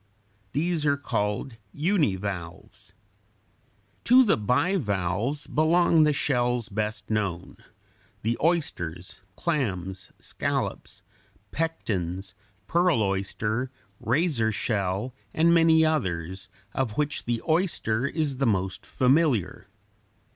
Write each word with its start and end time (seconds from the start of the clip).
These 0.53 0.83
are 0.83 0.97
called 0.97 1.57
univalves. 1.71 2.93
To 4.05 4.23
the 4.23 4.35
bivalves 4.35 5.45
belong 5.45 6.01
the 6.05 6.11
shells 6.11 6.69
best 6.69 7.07
known, 7.11 7.57
the 8.23 8.35
oysters, 8.43 9.21
clams, 9.35 10.11
scallops, 10.19 11.03
pectens, 11.51 12.33
pearl 12.65 13.03
oyster, 13.03 13.69
razor 13.99 14.51
shell, 14.51 15.13
and 15.35 15.53
many 15.53 15.85
others, 15.85 16.49
of 16.73 16.97
which 16.97 17.25
the 17.25 17.39
oyster 17.47 18.07
is 18.07 18.37
the 18.37 18.47
most 18.47 18.87
familiar. 18.87 19.67